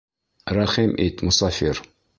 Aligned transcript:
Рәхим 0.59 0.97
ит, 1.07 1.25
мосафир. 1.29 1.85